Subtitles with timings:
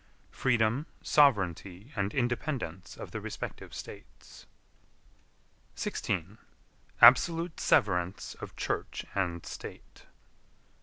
[0.31, 4.47] Freedom, sovereignty and independence of the respective States.
[5.75, 6.39] 16.
[7.03, 10.07] Absolute severance of Church and State.